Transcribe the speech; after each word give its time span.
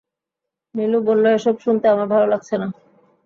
নীলু 0.75 0.99
বলল, 1.07 1.25
এসব 1.29 1.55
শুনতে 1.59 1.85
আমার 1.87 2.07
ভালো 2.07 2.25
লাগছে 2.25 2.55
না। 2.57 2.67